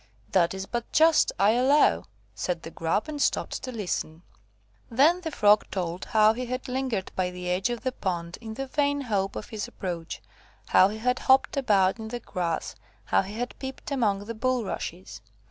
[0.31, 4.23] "That is but just, I allow," said the Grub, and stopped to listen.
[4.89, 8.55] Then the Frog told how he had lingered by the edge of the pond, in
[8.55, 10.19] the vain hope of his approach,
[10.69, 12.73] how he had hopped about in the grass,
[13.05, 15.21] how he had peeped among the bulrushes.